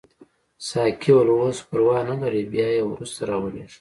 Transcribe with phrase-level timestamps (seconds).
[0.67, 3.69] ساقي وویل اوس پروا نه لري بیا یې وروسته راولېږه.